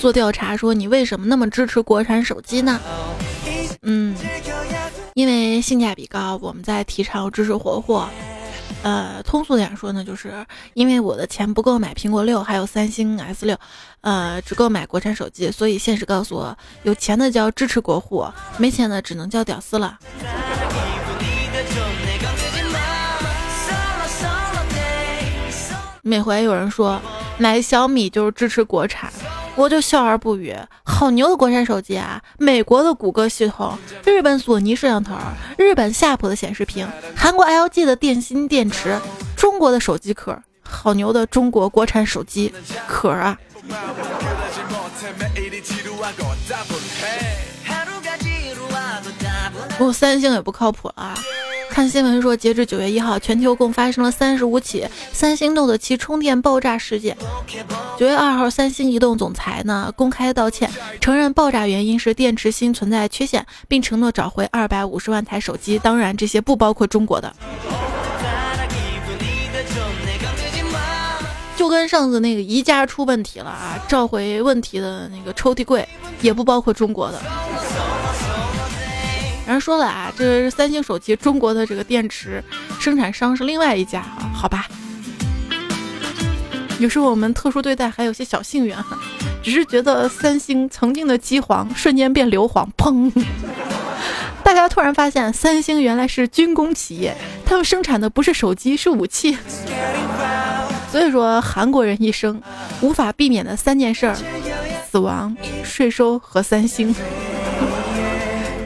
[0.02, 2.82] 做调查说你为什么那么支持国产手机呢？
[3.84, 4.16] 嗯，
[5.14, 8.10] 因为性价比高，我们在提倡支持国货。
[8.82, 13.56] 呃，通俗点说呢，就是因为我的钱不够买苹果六，还有三星 S 六，
[14.02, 20.00] 呃，只够买国产手机，所以现实告诉我，有钱的就要支持国货，没钱的只能叫屌丝了。
[26.02, 27.00] 每回有人说
[27.38, 29.14] 买小米就是支持国产。
[29.56, 30.56] 我就笑而不语。
[30.84, 32.22] 好牛的国产手机啊！
[32.38, 35.16] 美国的谷歌系统，日本索尼摄像头，
[35.58, 39.00] 日本夏普的显示屏，韩国 LG 的电芯电池，
[39.36, 42.54] 中国的手机壳，好牛的中国国产手机
[42.88, 43.38] 壳啊！
[49.89, 51.17] 三星也不靠谱啊。
[51.70, 57.15] 看新闻说，截至九月一号，全球共发生了三十五起三星 Note 七充电爆炸事件。
[57.98, 65.80] 九月二号，三星移动总裁呢公开道歉，承认爆炸原因是电池芯存在缺陷，并承诺找回二百五十万台手机。
[65.80, 67.34] 当然，这些不包括中国的。
[71.56, 75.88] 就跟上次那个宜家出问题了啊，召回问题的那个抽屉柜，
[76.20, 77.22] 也不包括中国的。
[79.52, 82.44] 人说了啊，这三星手机中国的这个电池
[82.80, 84.68] 生产商是另外一家啊，好吧。
[86.80, 88.98] 有时候我们特殊对待还有些小幸运哈，
[89.44, 93.12] 只是觉得三星曾经的机皇瞬间变硫磺，砰！
[94.44, 99.38] 大家突然发现三星原来是军工企业，他们生产的不是手机是武器。
[100.92, 102.42] 所以说韩国人一生
[102.82, 104.16] 无法避免的三件事儿：
[104.92, 106.94] 死亡、税收和三星。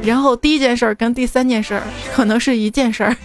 [0.05, 1.81] 然后第一件事儿跟第三件事儿
[2.13, 3.15] 可能是一件事儿。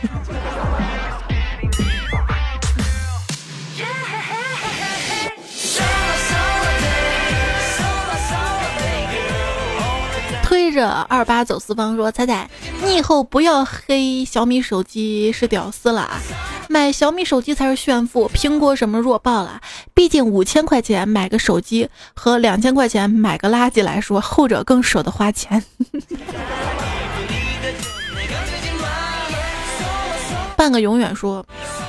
[10.73, 12.49] 着二八走四方说：“彩彩，
[12.83, 16.21] 你以后不要黑小米手机是屌丝了啊，
[16.69, 18.29] 买小米手机才是炫富。
[18.29, 19.61] 苹果什么弱爆了？
[19.95, 25.63] 毕竟五千块钱买个手机和两千块钱买个垃圾来说，后者更舍得花钱。
[30.57, 31.47] ”半个永远说，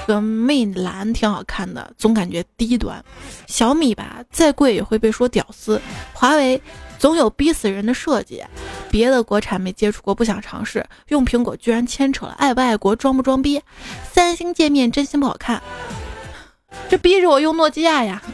[0.07, 3.03] 个魅蓝挺好看的，总感觉低端。
[3.45, 5.81] 小米吧，再贵也会被说屌丝。
[6.13, 6.61] 华为
[7.01, 8.43] 总有逼死人的设计，
[8.91, 10.85] 别的国产没接触过，不想尝试。
[11.07, 13.59] 用苹果居然牵扯了爱不爱国、装不装逼。
[14.13, 15.59] 三星界面真心不好看，
[16.87, 18.21] 这逼着我用诺基亚呀。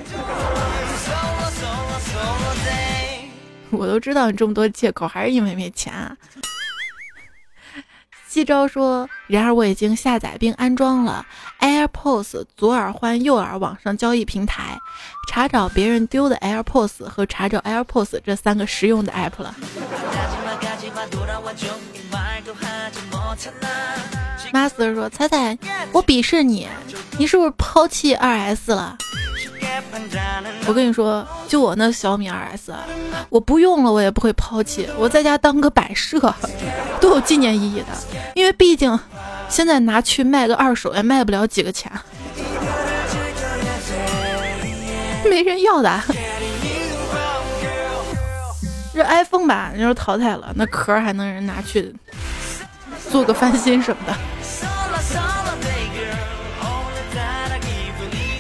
[3.72, 6.18] 我都知道你这么多借口，还是因为没钱。
[8.38, 11.26] 西招说：“然而我已经下载并安装了
[11.60, 14.78] AirPods 左耳换右耳网上交易平台，
[15.28, 19.56] 查找别人丢的 AirPods 和查找 AirPods 这三个实用的 App 了。”
[24.58, 25.56] Master 说：“彩彩，
[25.92, 26.68] 我鄙视你，
[27.20, 28.98] 你是不是抛弃 2S 了？”
[30.66, 32.74] 我跟你说，就我那小米 2S，
[33.30, 36.34] 我不用了，我也不会抛弃，我在家当个摆设，
[37.00, 37.86] 都有纪念意义的。
[38.34, 39.00] 因为毕竟，
[39.48, 41.92] 现在拿去卖个二手也卖不了几个钱，
[45.30, 46.02] 没人要的。
[48.92, 51.94] 这 iPhone 吧，你说淘汰了，那壳还能人拿去
[53.12, 54.16] 做个翻新什么的。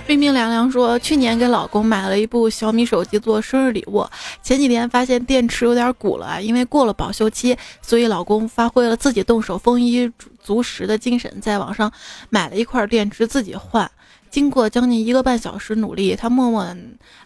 [0.06, 4.08] 冰冰凉凉说，去年给老公买了一部小米手机做生日礼物，
[4.42, 10.10] 前几天发现电池有点鼓了，因为过了保修期，所以老公发挥了自己动手丰衣
[10.42, 11.92] 足食的精神，在网上
[12.30, 13.92] 买了一块电池自己换。
[14.30, 16.76] 经过将近一个半小时努力，他默默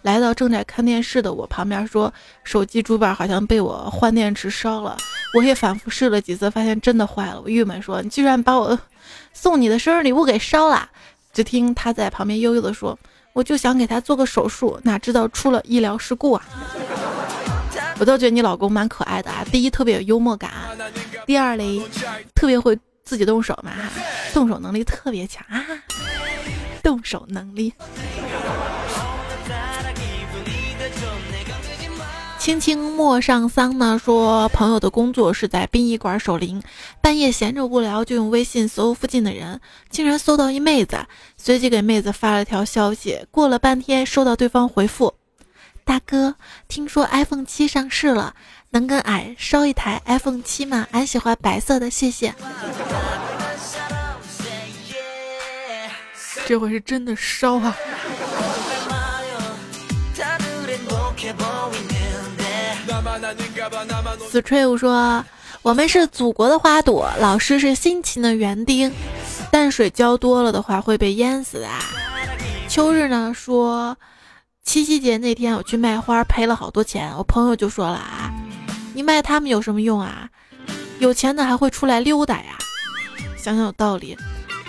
[0.01, 4.97] 来到正在看电视的我旁边，说：“手机主板好像被我换电池烧了。”
[5.33, 7.41] 我也反复试了几次，发现真的坏了。
[7.41, 8.77] 我郁闷说：“你居然把我
[9.33, 10.89] 送你的生日礼物给烧了！”
[11.33, 12.97] 只听他在旁边悠悠地说
[13.33, 16.43] ：“我就想给他做个手术，哪知道出了医疗事故啊！”
[17.99, 20.51] 我倒觉得你老公蛮可爱的啊，第一特别有幽默感，
[21.25, 21.81] 第二嘞
[22.33, 23.71] 特别会自己动手嘛，
[24.33, 25.63] 动手能力特别强啊，
[26.81, 27.73] 动手能力。
[32.37, 36.59] 青青陌上桑呢说，朋友的工作是在殡仪馆守灵，
[36.99, 39.61] 半夜闲着无聊就用微信搜附近的人，
[39.91, 41.05] 竟然搜到一妹子，
[41.37, 45.13] 随即给妹子发了条消息，过了半天收到对方回复
[45.85, 46.33] ：“大哥，
[46.67, 48.33] 听说 iPhone 七上市了，
[48.71, 50.87] 能跟俺捎一台 iPhone 七吗？
[50.89, 52.33] 俺喜欢白色的，谢谢。”
[56.51, 57.73] 这回是真的烧啊！
[64.29, 65.23] 死吹我说
[65.63, 68.91] ：“我们是祖国的花朵，老师是辛勤的园丁，
[69.49, 71.69] 淡水浇多了的话会被淹死的。”
[72.67, 73.95] 秋日呢说
[74.65, 78.29] ：“七夕节那天我去卖花赔了好多钱，我朋友就说了啊，
[78.93, 80.27] 你卖他们有什么用啊？
[80.99, 82.57] 有钱的还会出来溜达呀？
[83.37, 84.17] 想想有道理。”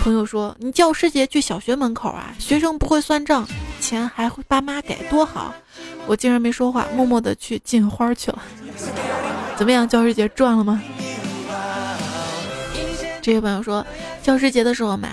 [0.03, 3.47] 朋友说：“你教师节去小学门口啊，学生不会算账，
[3.81, 5.55] 钱还会爸妈给，多好。”
[6.09, 8.43] 我竟然没说话，默默的去进花去了。
[9.55, 10.83] 怎么样，教师节赚了吗？
[13.23, 13.87] 这位朋友说，
[14.25, 15.09] 教师节的时候嘛，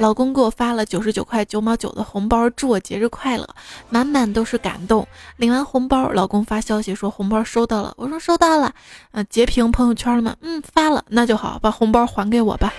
[0.00, 3.48] 老公给我发了九十九块九毛九的红包，祝我节日快乐，
[3.90, 5.06] 满满都是感动。
[5.36, 8.74] 领完红包，老公发消息说红包收到了，我说收到了，
[9.12, 10.34] 呃，截屏朋友圈了吗？
[10.40, 12.74] 嗯，发了，那就好，把红包还给我吧。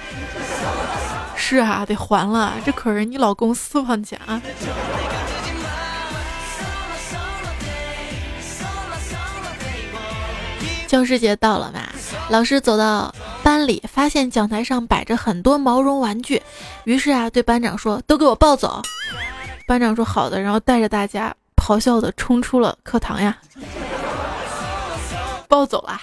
[1.46, 4.42] 是啊，得还了，这可是你老公私房钱啊。
[10.88, 11.82] 教师节到了嘛，
[12.30, 13.14] 老师走到
[13.44, 16.42] 班里，发现讲台上摆着很多毛绒玩具，
[16.86, 18.82] 于是啊，对班长说：“都给我抱走。”
[19.68, 23.38] 班长说：“好的。”然后带着大家咆哮的冲出了课堂呀，
[25.50, 26.00] 抱走了。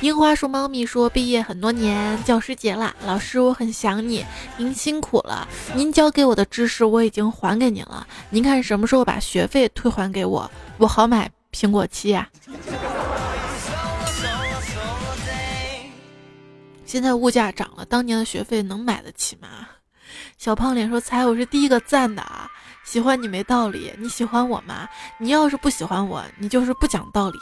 [0.00, 4.24] 樱花树猫咪说：“毕业很多年，教师节啦，老师我很想你，
[4.56, 5.46] 您辛苦了。
[5.74, 12.26] 您教给我的知识我已经还给您了，您看什么时候把学费退还给我，我好买苹果七呀。”
[16.86, 19.48] 现在物价涨了，当年的学费能买得起吗？
[20.38, 22.48] 小胖脸说：“猜我是第一个赞的啊，
[22.84, 24.88] 喜欢你没道理，你喜欢我吗？
[25.18, 27.38] 你要是不喜欢我，你就是不讲道理。”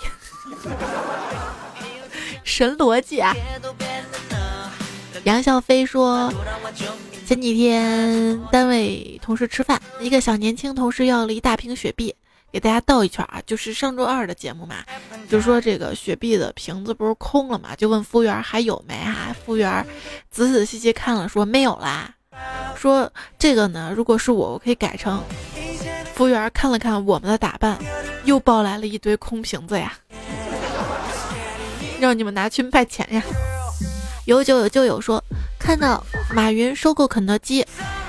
[2.49, 3.37] 神逻辑啊！
[5.25, 6.33] 杨笑飞说，
[7.27, 12.13] 前几天单位同事吃饭，一个小年轻同事要了一大瓶雪碧，
[12.51, 14.77] 给大家倒一圈啊，就是上周二的节目嘛，
[15.29, 19.37] 就说这个雪碧的瓶子不是空了嘛，就问服务员还有没啊？
[19.45, 19.87] 服务员
[20.31, 22.15] 仔仔细细看了，说没有啦。
[22.75, 25.23] 说这个呢，如果是我，我可以改成，
[26.15, 27.79] 服务员看了看我们的打扮，
[28.25, 29.93] 又抱来了一堆空瓶子呀。
[32.01, 33.23] 让你们拿去卖钱呀！
[34.25, 35.23] 有酒有旧友说，
[35.59, 37.65] 看到马云收购肯德基，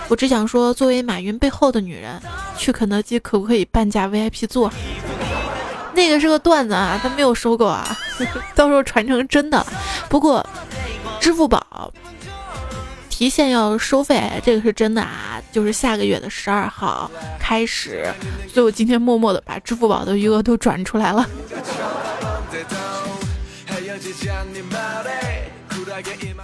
[0.07, 2.19] 我只想说，作为马云背后的女人，
[2.57, 4.71] 去肯德基可不可以半价 VIP 座？
[5.93, 7.97] 那个是个段子啊，他没有收购啊，
[8.53, 9.65] 到时候传成真的。
[10.09, 10.45] 不过，
[11.19, 11.91] 支付宝
[13.09, 17.09] 提现要收费，这个是真的啊，就是下个月的十二号
[17.39, 18.07] 开始，
[18.53, 21.27] 所以我今天默默的把支付宝的余额都转出来了。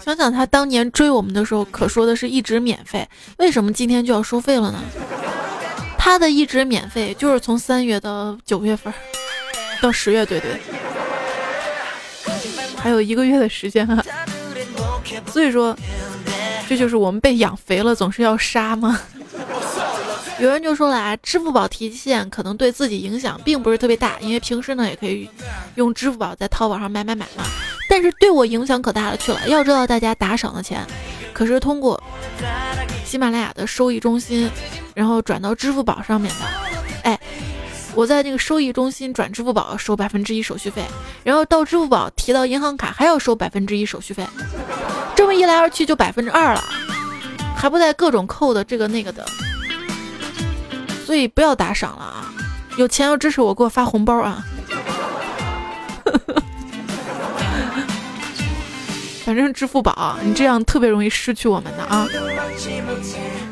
[0.03, 4.79] 想想他当年追我们的时候，可说的是一直免费，为什么今天就要收费了呢？
[5.97, 8.93] 他的一直免费就是从三月到九月份，
[9.81, 10.59] 到十月，对对，
[12.77, 14.03] 还有一个月的时间啊。
[15.27, 15.75] 所以说，
[16.67, 18.99] 这就是我们被养肥了，总是要杀吗？
[20.37, 25.29] 有人就说了啊，支付宝提现可能对自己影响并不是特别大，因为平时呢也可以
[25.75, 27.45] 用支付宝在淘宝上买买买嘛。
[27.87, 29.47] 但是对我影响可大了去了。
[29.47, 30.85] 要知道大家打赏的钱，
[31.31, 32.01] 可是通过
[33.05, 34.49] 喜马拉雅的收益中心，
[34.93, 36.45] 然后转到支付宝上面的。
[37.03, 37.19] 哎，
[37.93, 40.83] 我在那个收益中心转支付宝收百分之一手续费，
[41.23, 44.27] 然后到支付宝提到银行卡还要收百分之一手续费，
[45.15, 46.61] 这么一来二去就百分之二了，
[47.55, 49.25] 还不带各种扣的这个那个的。
[51.05, 52.33] 所以不要打赏了啊！
[52.77, 54.43] 有钱要支持我，给我发红包啊！
[59.23, 62.07] 反正支付宝，你这样特别容易失去我们的啊！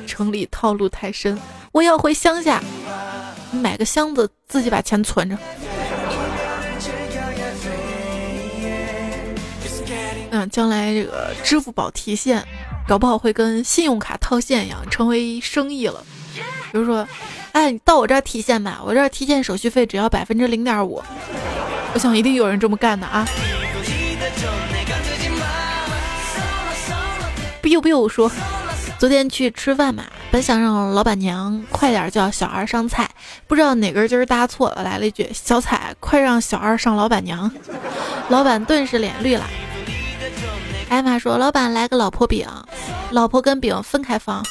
[0.07, 1.39] 城里套路太深，
[1.71, 2.61] 我要回乡下，
[3.51, 5.37] 买个箱子，自己把钱存着。
[10.31, 12.43] 嗯，将来这个支付宝提现，
[12.87, 16.03] 搞不好会跟信用卡套现一样，成为生意了。
[16.71, 17.07] 比如说。
[17.53, 21.01] 哎，你到我这儿提现吧，我这儿提现手续费只要百分之零点五。
[21.93, 23.25] 我想一定有人这么干的啊
[27.61, 28.31] ！biu biu 说，
[28.97, 33.07] 昨天去吃饭嘛，本想让老板娘快点叫小二上菜，
[33.45, 37.51] 不知道哪根筋搭错了，来了一句：“小彩，快让小二上老板娘。”
[38.29, 39.45] 老板顿时脸绿了。
[40.89, 42.47] 艾玛说：“老板来个老婆饼，
[43.11, 44.43] 老婆跟饼分开放。”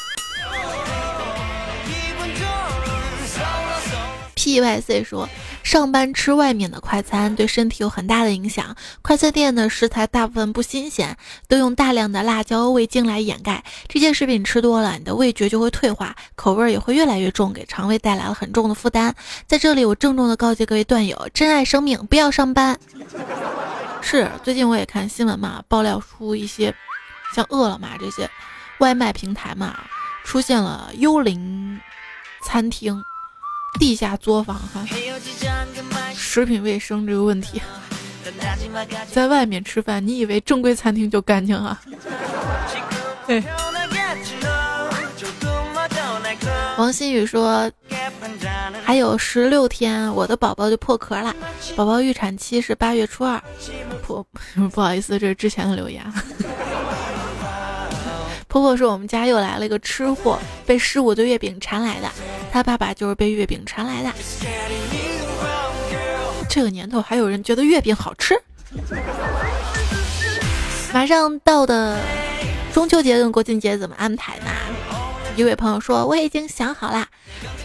[4.42, 5.28] P Y C 说。
[5.62, 8.74] 上班吃外面的快餐对身体有很大的影响。
[9.00, 11.16] 快餐店的食材大部分不新鲜，
[11.46, 13.62] 都用大量的辣椒、味精来掩盖。
[13.86, 19.14] 这些食品吃多了，你的味觉就会退化，口味也会越来越重，给肠胃带来了很重的负担。
[19.46, 22.76] 在这里，我郑重的告诫各位段友：珍爱生命，不要上班。
[24.02, 26.74] 是，最近我也看新闻嘛，爆料出一些
[27.32, 28.28] 像饿了么这些
[28.78, 29.78] 外卖平台嘛，
[30.24, 31.80] 出现了幽灵
[32.44, 33.00] 餐厅。
[33.78, 34.86] 地下作坊哈，
[36.14, 37.60] 食品卫生这个问题，
[39.10, 41.80] 在外面吃饭，你以为正规餐厅就干净啊？
[43.26, 43.42] 对。
[46.78, 47.70] 王新宇说，
[48.82, 51.34] 还有十六天，我的宝宝就破壳了。
[51.76, 53.40] 宝宝预产期是八月初二。
[54.06, 54.24] 不，
[54.72, 56.02] 不好意思，这是之前的留言。
[58.48, 62.10] 婆婆说：“我们家又来了一个吃货，被十五的月饼馋来的。
[62.52, 64.12] 他爸爸就是被月饼馋来的。
[66.50, 68.34] 这个年头还有人觉得月饼好吃？
[70.92, 71.98] 马上到的
[72.74, 74.50] 中秋节跟国庆节怎么安排呢？”
[75.34, 77.06] 一位朋友说：“我已经想好了，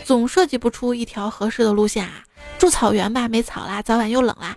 [0.05, 2.23] 总设计不出一条合适的路线啊。
[2.57, 4.55] 住草原吧，没草啦，早晚又冷啦；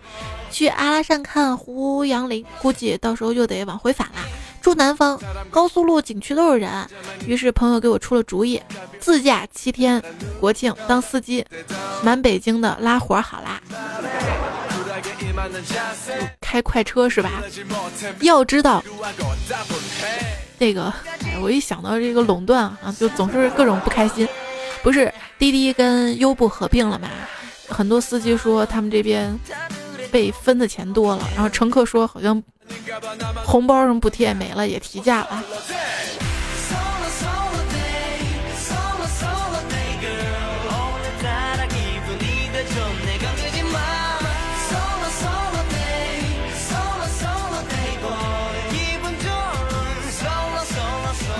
[0.49, 4.23] 去阿拉善看胡杨林，估计到时候又得往回返啦。”
[4.61, 6.87] 住南方，高速路、景区都是人。
[7.25, 8.61] 于是朋友给我出了主意，
[8.99, 10.01] 自驾七天，
[10.39, 11.43] 国庆当司机，
[12.03, 13.59] 满北京的拉活好啦。
[16.39, 17.41] 开快车是吧？
[18.21, 18.83] 要知道，
[20.59, 20.93] 这个，
[21.23, 24.27] 哎，我一想到这个垄断啊，就总是各种不开心。
[24.83, 27.09] 不是滴滴跟优步合并了吗？
[27.67, 29.37] 很多司机说他们这边
[30.11, 32.41] 被分的钱多了，然后乘客说好像。
[33.45, 35.43] 红包什么补贴也没了，也提价了。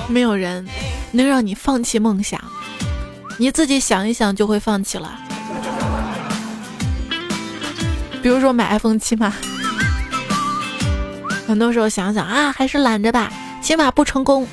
[0.08, 0.68] 没有人
[1.12, 2.38] 能让你放弃梦想，
[3.38, 5.18] 你自己想一想就会放弃了。
[8.22, 9.34] 比如说买 iPhone 七嘛。
[11.52, 13.30] 很多时候想想啊，还是懒着吧，
[13.62, 14.48] 起码不成功，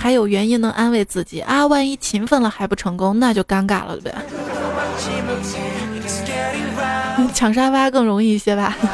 [0.00, 1.64] 还有原因能安慰自己啊。
[1.64, 4.12] 万一勤奋了还不成功，那就尴尬了呗。
[7.32, 8.76] 抢沙发更容易一些吧。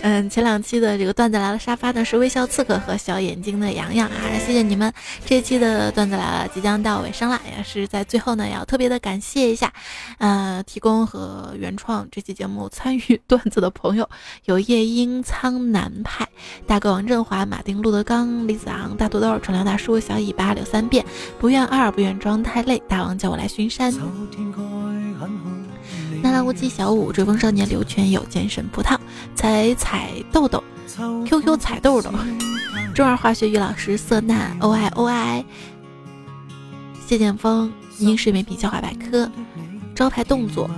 [0.00, 4.14] 嗯，前两期的这个段子来了沙发呢是微笑刺客和小眼睛的洋洋啊，
[4.46, 4.92] 谢谢你们。
[5.26, 9.72] 这期的段子来了即将到尾声了，也是在最后呢要特别的感谢一下，
[10.18, 14.08] 呃，提供和原创这期节目参与 段子的朋友
[14.44, 16.26] 有夜莺苍南派、
[16.66, 21.04] 大哥王振华、马丁路德刚、李子昂、大土豆、纯良大叔、小尾巴、柳三变、
[21.38, 23.92] 不愿二、不愿装太累、大王叫我来巡山。
[26.22, 28.98] 纳拉无忌、小五、追风少年、刘全友、健身葡萄、
[29.34, 30.62] 采采豆豆、
[31.26, 32.10] QQ 彩豆豆、
[32.94, 35.44] 中二化学于老师、色难、O I O I、
[37.06, 39.30] 谢剑锋、英式美品笑话百科、
[39.94, 40.68] 招牌动作、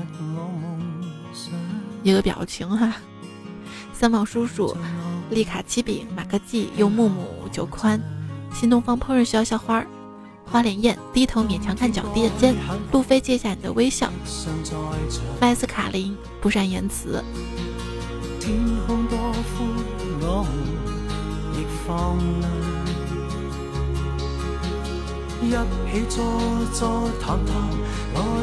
[2.02, 2.94] 一个表情哈、
[3.92, 4.76] 三毛叔叔、
[5.30, 8.00] 丽卡七饼、马克记、柚木木、九宽、
[8.52, 9.84] 新东方烹饪学校校花。
[10.50, 12.56] 花脸艳低头勉强看脚垫肩，
[12.90, 14.10] 路飞借下你的微笑。
[15.40, 17.22] 麦斯卡林不善言辞。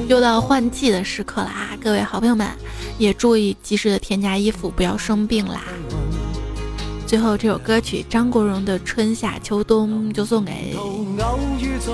[0.07, 1.77] 又到换季的时刻了啊！
[1.81, 2.47] 各位好朋友们，
[2.97, 5.61] 也注意及时的添加衣服，不要生病啦。
[7.07, 10.75] 最后这首歌曲张国荣的《春夏秋冬》就送给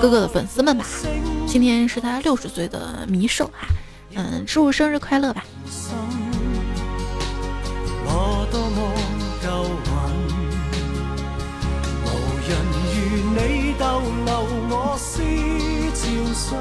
[0.00, 0.84] 哥哥的粉丝们吧。
[1.46, 3.68] 今天是他六十岁的弥寿哈，
[4.16, 5.44] 嗯，祝生日快乐吧。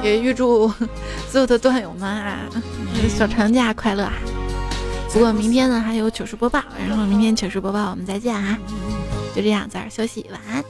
[0.03, 0.71] 也预祝
[1.27, 2.37] 所有的段友们啊，
[3.09, 4.13] 小长假快乐啊！
[5.13, 6.59] 不过明天呢还有糗事播报，
[6.89, 8.57] 然后明天糗事播报我们再见啊，
[9.35, 10.63] 就这样早点休息，晚安。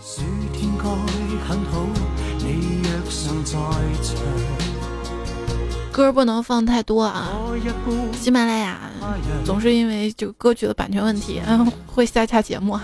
[5.93, 7.29] 歌不能放太多啊，
[8.19, 8.81] 喜马拉雅
[9.45, 12.77] 总是因为这个歌曲的版权问题，嗯，会下架节目。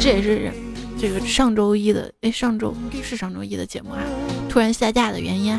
[0.00, 0.50] 这也是
[0.98, 4.00] 这个上周一的，哎，上周是上周一的节目啊，
[4.48, 5.58] 突然下架的原因。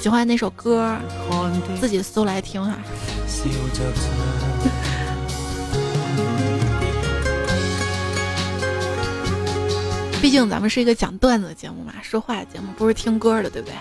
[0.00, 0.96] 喜欢哪首歌，
[1.78, 2.74] 自己搜来听哈。
[10.22, 13.74] 毕竟咱们是一个讲段子的节目嘛，说话的节目不是听歌的，对不对？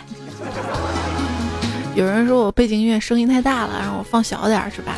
[1.95, 4.95] 有人说我背景音乐声音太大了，让我放小点儿是吧？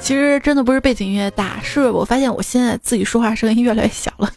[0.00, 4.32] 其实真的不是背景音乐大，是我发现我现在自己说话声音越来越小了。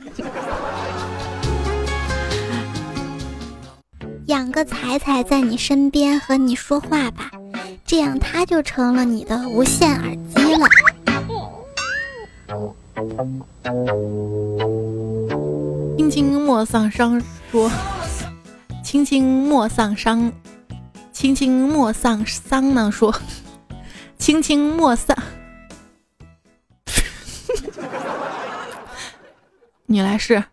[4.30, 7.32] 养个彩彩在你身边和你说话吧，
[7.84, 10.68] 这样它就成了你的无线耳机了。
[15.98, 17.20] 轻轻莫丧伤
[17.52, 17.72] 说，
[18.84, 20.32] 轻轻莫丧伤，
[21.12, 23.12] 轻轻莫丧丧呢说，
[24.20, 25.18] 轻轻莫丧。
[29.88, 30.44] 你来试。